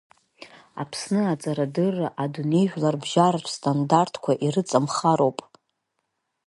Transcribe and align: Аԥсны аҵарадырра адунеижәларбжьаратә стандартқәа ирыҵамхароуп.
Аԥсны 0.81 1.21
аҵарадырра 1.33 2.07
адунеижәларбжьаратә 2.23 3.49
стандартқәа 3.55 4.31
ирыҵамхароуп. 4.45 5.39